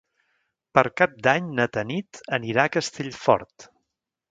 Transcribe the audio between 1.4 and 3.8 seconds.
na Tanit anirà a Castellfort.